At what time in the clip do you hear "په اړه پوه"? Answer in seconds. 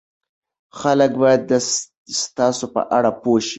2.73-3.39